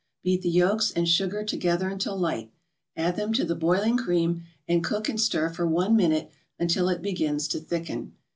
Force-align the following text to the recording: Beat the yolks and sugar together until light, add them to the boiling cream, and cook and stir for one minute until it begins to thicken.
Beat 0.23 0.41
the 0.41 0.49
yolks 0.49 0.89
and 0.89 1.07
sugar 1.07 1.43
together 1.43 1.87
until 1.87 2.17
light, 2.17 2.51
add 2.97 3.17
them 3.17 3.33
to 3.33 3.45
the 3.45 3.53
boiling 3.53 3.97
cream, 3.97 4.45
and 4.67 4.83
cook 4.83 5.07
and 5.07 5.21
stir 5.21 5.47
for 5.51 5.67
one 5.67 5.95
minute 5.95 6.31
until 6.57 6.89
it 6.89 7.03
begins 7.03 7.47
to 7.49 7.59
thicken. 7.59 8.13